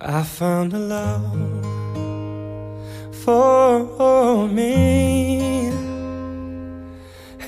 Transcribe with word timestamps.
I 0.00 0.22
found 0.22 0.74
a 0.74 0.78
love 0.78 1.24
for 3.24 4.46
me, 4.46 5.66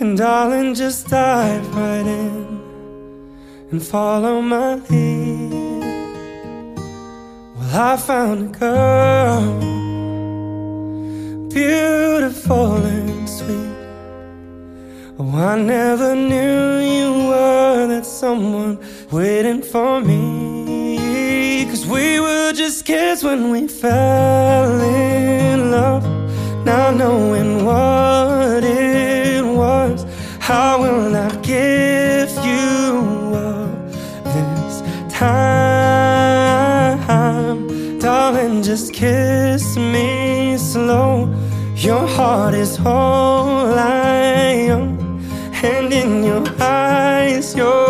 and 0.01 0.19
darling, 0.19 0.75
just 0.75 1.07
dive 1.07 1.77
right 1.77 2.05
in 2.05 2.61
and 3.71 3.81
follow 3.81 4.43
my 4.43 4.75
lead. 4.91 5.53
Well, 7.57 7.73
I 7.73 7.97
found 7.97 8.57
a 8.57 8.59
girl, 8.59 9.61
beautiful 11.51 12.85
and 12.85 13.29
sweet. 13.29 13.77
Oh, 15.21 15.37
I 15.37 15.57
never 15.57 16.17
knew 16.17 16.79
you 16.81 17.29
were 17.29 17.87
that 17.87 18.05
someone 18.05 18.79
waiting 19.13 19.63
for 19.63 20.01
me. 20.01 20.60
Cause 21.71 21.87
we 21.87 22.19
were 22.19 22.53
just 22.53 22.85
kids 22.85 23.23
when 23.23 23.51
we 23.53 23.69
fell 23.69 24.81
in 24.81 25.71
love. 25.71 26.03
Now 26.67 26.91
knowing 26.91 27.65
what 27.65 28.65
it 28.65 29.45
was, 29.45 30.05
how 30.41 30.81
will 30.83 31.15
I 31.15 31.31
give 31.43 32.29
you 32.45 33.37
up 33.37 33.93
this 34.25 34.83
time? 35.15 35.79
Darling, 38.01 38.65
just 38.65 38.93
kiss 38.93 39.77
me 39.77 40.57
slow. 40.59 41.33
Your 41.77 42.05
heart 42.05 42.55
is 42.55 42.75
whole, 42.77 43.79
I 43.79 44.67
am, 44.75 44.99
and 45.63 45.93
in 45.93 46.25
your 46.25 46.45
eyes, 46.61 47.55
your 47.55 47.90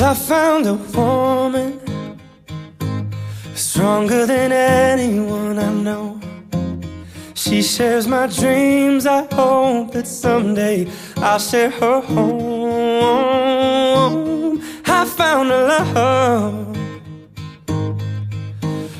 Well, 0.00 0.12
I 0.12 0.14
found 0.14 0.66
a 0.66 0.74
woman 0.96 1.78
stronger 3.54 4.24
than 4.24 4.50
anyone 4.50 5.58
I 5.58 5.70
know. 5.70 6.18
She 7.34 7.60
shares 7.60 8.08
my 8.08 8.26
dreams. 8.26 9.04
I 9.04 9.26
hope 9.34 9.92
that 9.92 10.06
someday 10.06 10.88
I'll 11.18 11.38
share 11.38 11.68
her 11.68 12.00
home. 12.00 13.02
I 14.86 15.04
found 15.04 15.50
a 15.50 15.66
love 15.66 16.74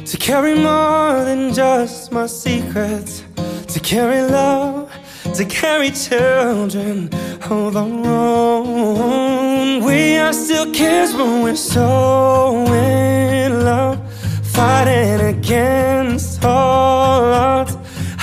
to 0.05 0.17
carry 0.19 0.55
more 0.55 1.25
than 1.25 1.55
just 1.55 2.12
my 2.12 2.26
secrets, 2.26 3.25
to 3.69 3.81
carry 3.81 4.20
love, 4.20 4.93
to 5.32 5.47
carry 5.47 5.93
children 5.93 7.08
all 7.49 7.70
the 7.70 7.85
road. 7.85 9.30
We 9.81 10.19
are 10.19 10.32
still 10.35 10.71
kids, 10.73 11.12
but 11.15 11.27
we're 11.43 11.56
so 11.56 12.67
in 12.67 13.65
love, 13.65 13.99
fighting 14.44 15.21
against 15.35 16.44
all 16.44 17.32
odds. 17.32 17.77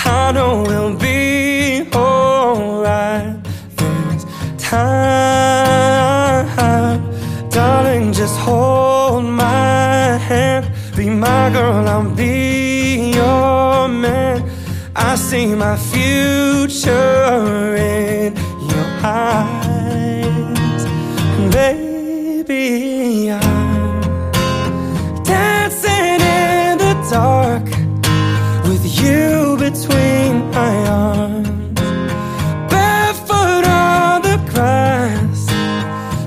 I 0.05 0.31
know 0.33 0.63
we'll 0.67 0.95
be 0.97 1.89
alright 1.95 3.43
this 3.75 4.25
time. 4.71 6.47
Darling, 7.49 8.13
just 8.13 8.37
hold 8.39 9.25
my 9.25 10.17
hand. 10.29 10.65
Be 10.95 11.09
my 11.09 11.49
girl, 11.49 11.87
I'll 11.87 12.15
be 12.15 12.35
your 13.19 13.87
man. 13.87 14.43
I 14.95 15.15
see 15.15 15.47
my 15.55 15.75
future 15.91 17.75
in 17.75 18.06
Baby, 22.47 23.29
I'm 23.29 24.01
dancing 25.23 26.21
in 26.21 26.77
the 26.77 26.93
dark 27.11 27.65
with 28.69 28.85
you 29.01 29.57
between 29.57 30.49
my 30.51 30.87
arms. 30.87 31.47
Barefoot 32.71 33.65
on 33.67 34.21
the 34.21 34.37
grass, 34.51 35.51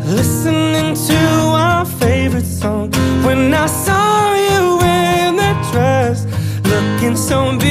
listening 0.05 0.95
to 1.09 1.19
our 1.57 1.87
favorite 1.87 2.45
song. 2.45 2.91
When 3.25 3.55
I 3.55 3.65
saw 3.65 4.35
you 4.35 4.79
in 4.83 5.37
that 5.37 5.73
dress, 5.73 6.27
looking 6.65 7.17
so 7.17 7.57
beautiful, 7.57 7.70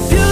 the 0.00 0.06
future. 0.06 0.27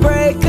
break 0.00 0.47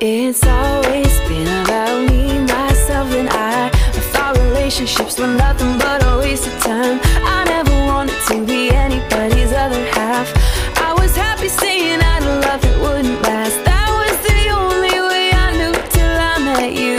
It's 0.00 0.46
always 0.46 1.18
been 1.26 1.48
about 1.64 2.08
me, 2.08 2.38
myself, 2.46 3.12
and 3.14 3.28
I. 3.30 3.66
I 3.66 4.00
thought 4.12 4.38
relationships 4.38 5.18
were 5.18 5.26
nothing 5.26 5.76
but 5.76 6.04
a 6.04 6.18
waste 6.18 6.46
of 6.46 6.56
time. 6.62 7.00
I 7.02 7.44
never 7.44 7.72
wanted 7.72 8.14
to 8.28 8.46
be 8.46 8.70
anybody's 8.70 9.52
other 9.52 9.84
half. 9.90 10.32
I 10.78 10.94
was 10.94 11.16
happy 11.16 11.48
staying 11.48 12.00
out 12.00 12.22
of 12.22 12.44
love 12.44 12.60
that 12.60 12.80
wouldn't 12.80 13.22
last. 13.22 13.58
That 13.64 13.90
was 13.98 14.16
the 14.28 14.50
only 14.54 15.00
way 15.10 15.32
I 15.34 15.50
knew 15.58 15.74
till 15.90 16.16
I 16.32 16.38
met 16.46 16.74
you. 16.78 16.98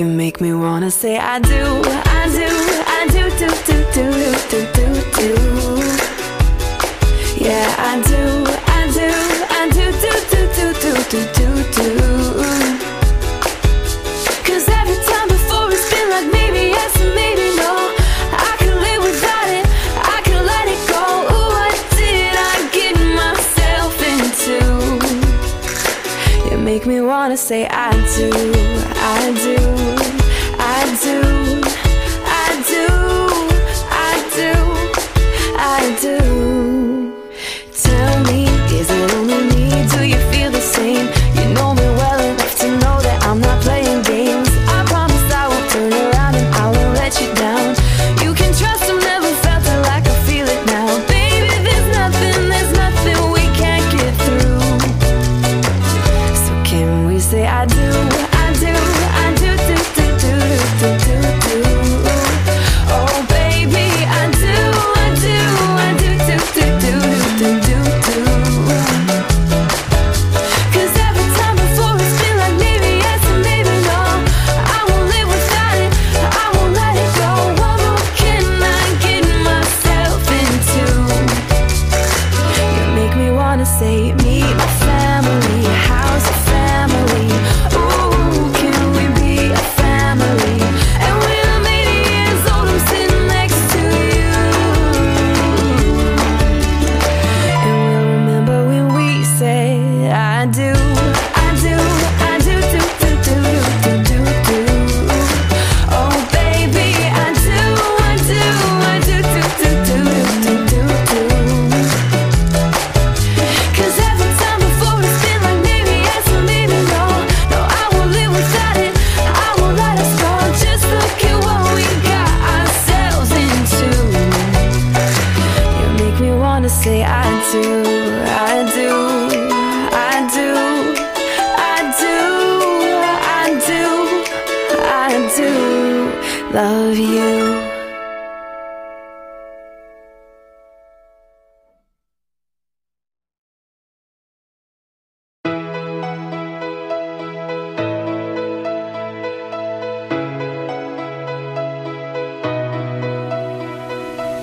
You 0.00 0.06
make 0.06 0.40
me 0.40 0.54
wanna 0.54 0.92
say 0.92 1.18
I 1.18 1.40
do. 1.40 1.89
make 26.80 26.86
me 26.86 27.00
wanna 27.02 27.36
say 27.36 27.66
I 27.68 27.90
do, 28.16 28.30
I 28.96 30.14
do. 30.14 30.19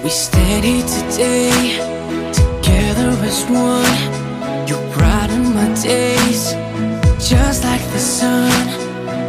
We 0.07 0.11
stand 0.11 0.63
here 0.63 0.87
today, 0.87 1.51
together 2.31 3.09
as 3.27 3.43
one. 3.49 4.65
You 4.65 4.77
brighten 4.93 5.53
my 5.53 5.67
days, 5.83 6.53
just 7.19 7.65
like 7.65 7.81
the 7.91 7.99
sun. 7.99 8.49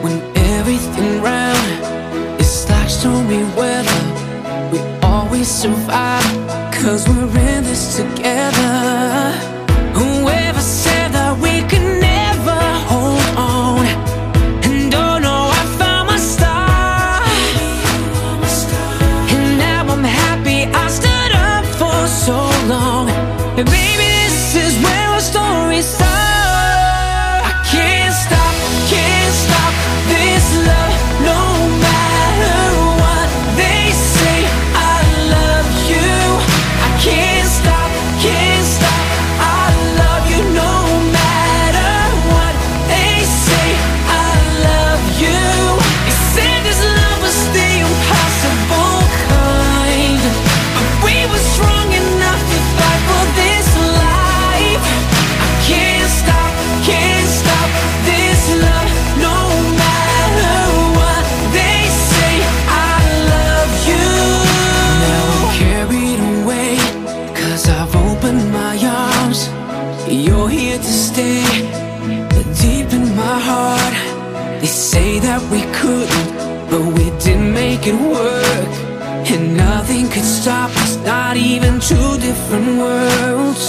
When 0.05 0.23
everything 0.37 1.21
round 1.21 2.41
is 2.41 2.71
like 2.71 2.89
stormy 2.89 3.43
weather 3.57 4.71
We 4.71 4.79
always 5.03 5.49
survive, 5.49 6.23
cause 6.73 7.09
we're 7.09 7.27
in 7.27 7.65
this 7.65 7.97
together. 7.97 8.58
It 23.59 23.88
say 74.99 75.19
that 75.21 75.43
we 75.55 75.61
couldn't, 75.81 76.31
but 76.71 76.83
we 76.97 77.07
didn't 77.25 77.53
make 77.53 77.83
it 77.93 77.99
work. 78.17 78.73
And 79.33 79.57
nothing 79.57 80.05
could 80.13 80.29
stop 80.41 80.71
us, 80.85 80.97
not 81.13 81.37
even 81.37 81.73
two 81.91 82.11
different 82.27 82.69
worlds. 82.83 83.65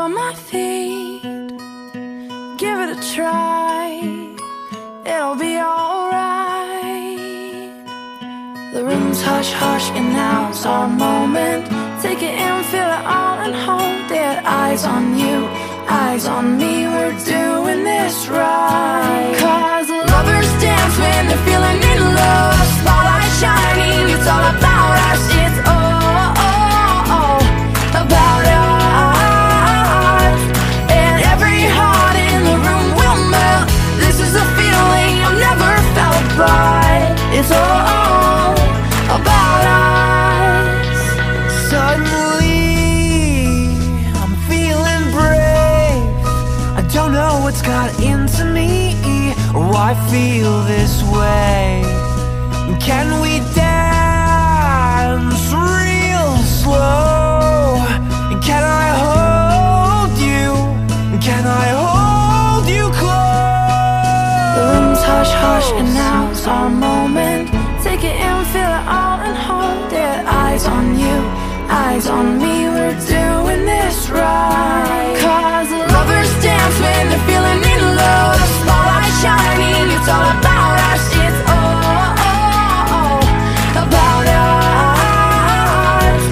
On 0.00 0.14
my 0.14 0.32
feet, 0.32 1.20
give 2.62 2.78
it 2.84 2.90
a 2.96 3.00
try. 3.14 3.82
It'll 5.04 5.38
be 5.48 5.54
alright. 5.58 7.18
The 8.72 8.82
room's 8.82 9.20
hush 9.20 9.52
hush, 9.52 9.86
and 9.98 10.08
now's 10.14 10.64
our 10.64 10.88
moment. 10.88 11.64
Take 12.00 12.22
it 12.28 12.34
in, 12.46 12.56
feel 12.72 12.90
it 12.98 13.04
all, 13.16 13.36
and 13.44 13.54
hold 13.66 14.10
it. 14.24 14.36
Eyes 14.62 14.84
on 14.86 15.04
you, 15.22 15.36
eyes 16.02 16.24
on 16.26 16.56
me. 16.56 16.72
We're 16.94 17.18
doing 17.36 17.80
this 17.92 18.16
right. 18.28 19.34
Cause 19.44 19.90
lovers 20.14 20.50
dance 20.64 20.96
when 21.02 21.22
they're 21.28 21.44
feeling 21.48 21.80
in 21.92 22.00
love. 22.22 22.66
Spotlight 22.80 23.32
shining, 23.40 24.04
it's 24.16 24.28
all 24.34 24.46
about 24.54 24.69
I 49.90 49.94
feel 50.08 50.62
this 50.66 51.02
way. 51.02 51.82
Can 52.78 53.20
we 53.20 53.40
dance 53.58 55.50
real 55.50 56.30
slow? 56.46 57.82
Can 58.38 58.62
I 58.62 58.86
hold 59.02 60.14
you? 60.16 60.54
Can 61.18 61.44
I 61.44 61.66
hold 61.82 62.68
you 62.70 62.86
close? 63.00 64.54
The 64.54 64.62
room's 64.70 65.02
hush 65.02 65.32
hush, 65.42 65.68
and 65.72 65.92
now's 65.92 66.46
our 66.46 66.70
moment. 66.70 67.50
Take 67.82 68.04
it 68.04 68.14
in, 68.14 68.44
feel 68.54 68.70
it 68.80 68.86
all, 68.86 69.18
and 69.26 69.36
hold 69.36 69.92
it. 69.92 70.18
Eyes 70.24 70.66
on 70.66 70.96
you, 71.00 71.16
eyes 71.68 72.06
on 72.06 72.38
me. 72.38 72.68
We're 72.68 72.94
doing 73.10 73.66
this 73.66 74.08
right. 74.08 75.18
Cause 75.18 75.70
lovers 75.90 76.30
dance 76.44 76.78
when 76.78 77.08
they're 77.10 77.26
feeling 77.26 77.64
in 77.74 77.96
love. 77.96 78.39
Shining, 79.20 79.90
it's 79.96 80.08
all 80.08 80.24
about 80.38 80.76
us. 80.90 81.04
It's 81.24 81.40
all 81.50 83.20
about 83.84 84.26
us. 84.26 86.22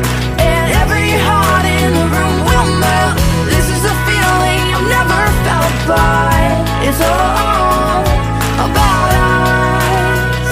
And 0.40 0.66
every 0.83 1.11
heart 1.29 1.66
in 1.66 1.90
the 1.98 2.07
room 2.14 2.37
will 2.48 2.68
melt. 2.81 3.16
This 3.53 3.66
is 3.77 3.83
a 3.85 3.94
feeling 4.09 4.62
I've 4.77 4.88
never 4.96 5.22
felt, 5.44 5.74
but 5.90 6.53
it's 6.88 7.01
all 7.05 8.05
about 8.66 9.12
us. 9.37 10.48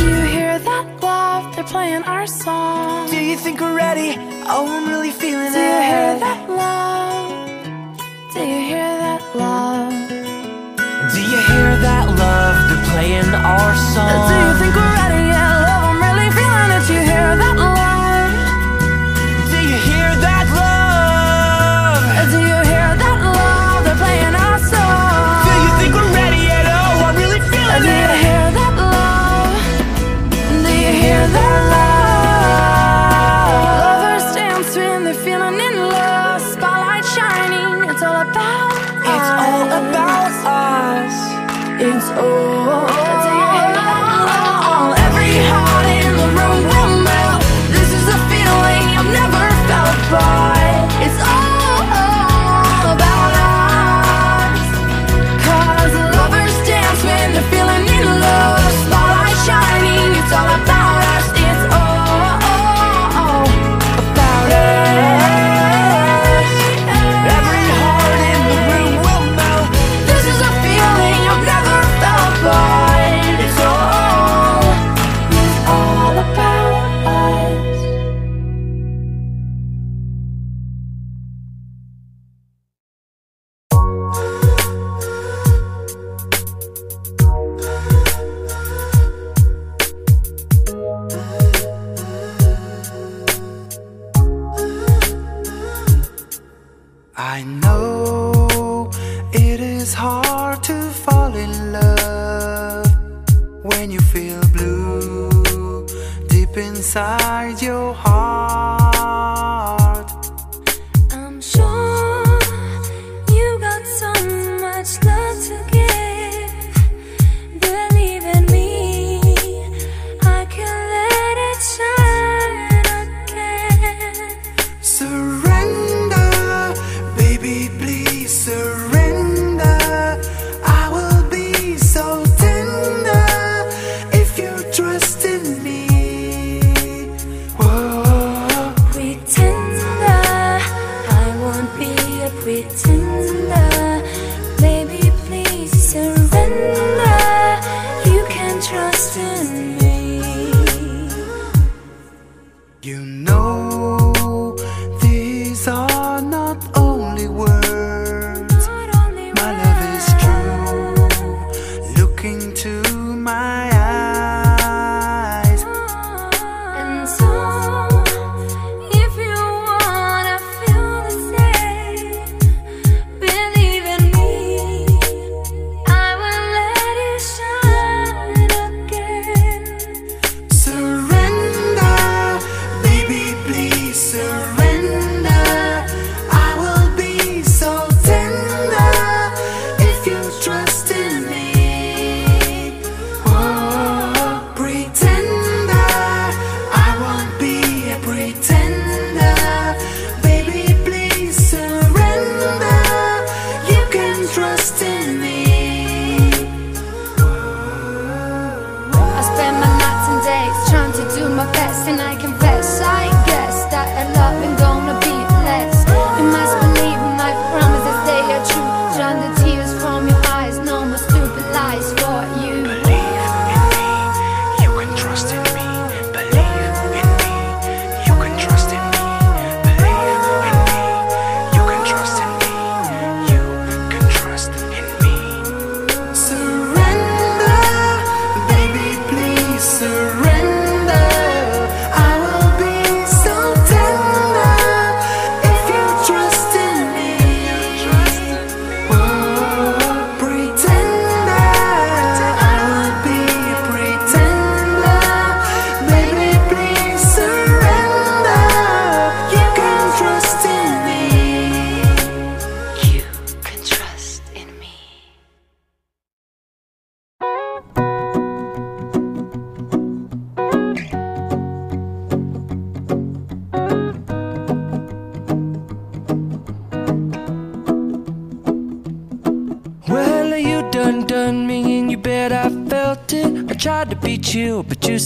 Do 0.00 0.04
you 0.10 0.22
hear 0.36 0.58
that 0.58 0.86
love? 1.00 1.54
They're 1.54 1.64
playing 1.64 2.02
our 2.04 2.26
song. 2.26 3.08
Do 3.08 3.16
you 3.22 3.36
think 3.36 3.60
we're 3.60 3.76
ready? 3.76 4.16
Oh, 4.48 4.66
I'm 4.68 4.88
really 4.88 5.12
feeling 5.12 5.52
Do 5.52 5.58
it. 5.58 5.62
you 5.62 5.82
hear 5.92 6.18
that 6.26 6.48
love? 6.50 6.59
Playing 13.00 13.34
our 13.34 13.74
song. 13.76 14.28
Do 14.28 14.34
you 14.36 14.52
think 14.60 14.74
we're 14.76 14.99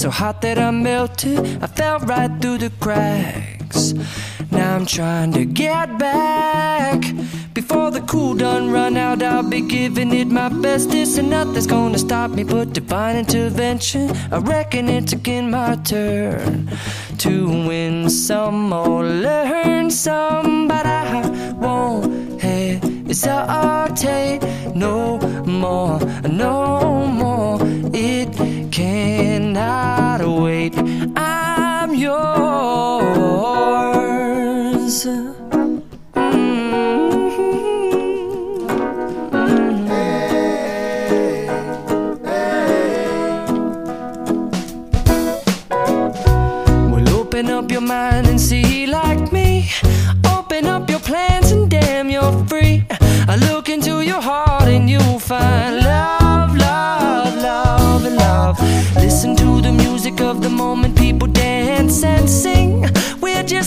so 0.05 0.11
hot 0.11 0.43
that 0.43 0.59
I 0.59 0.71
melted. 0.71 1.39
I 1.63 1.67
fell 1.67 1.99
right 2.01 2.31
through 2.39 2.59
the 2.59 2.71
cracks. 2.79 3.95
Now 4.51 4.77
I'm 4.77 4.85
trying 4.85 5.33
to 5.33 5.47
get 5.47 5.99
back. 5.99 7.01
Before 7.55 7.91
the 7.91 8.03
cool 8.03 8.35
done 8.35 8.71
run 8.71 8.99
out, 8.99 9.23
I'll 9.23 9.49
be 9.49 9.63
giving 9.63 10.13
it 10.13 10.27
my 10.27 10.51
best. 10.51 10.91
This 10.91 11.17
and 11.17 11.31
nothing's 11.31 11.67
gonna 11.67 11.97
stop 11.97 12.33
me 12.33 12.45
but 12.45 12.75
divine 12.75 13.17
intervention. 13.17 14.15
I 14.31 14.41
reckon 14.41 14.91
it's 14.91 15.15
again 15.15 15.51
my 15.51 15.77
turn 15.77 16.69
to 17.25 17.49
win 17.67 18.11
some 18.11 18.75
or 18.75 19.05
learn 19.05 19.91
some, 19.91 20.69
but 20.69 20.85
I 20.85 21.31
won't 21.53 22.43
hesitate 22.43 24.43
no 24.75 25.19
more, 25.47 25.99
no 26.29 26.74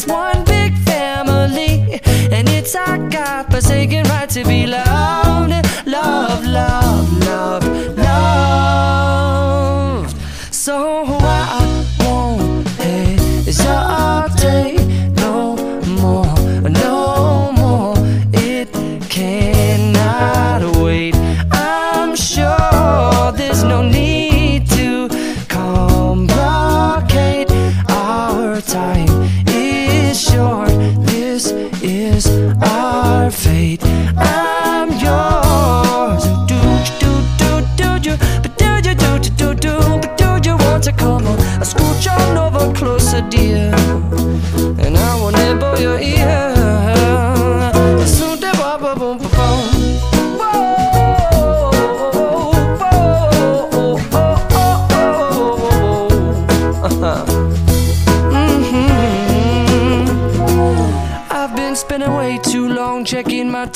One 0.06 0.44
big 0.46 0.78
family, 0.80 2.00
and 2.32 2.48
it's 2.50 2.76
our 2.76 2.98
God 3.10 3.52
forsaken 3.52 4.04
right 4.06 4.30
to 4.30 4.44
be 4.44 4.68
loved, 4.68 4.77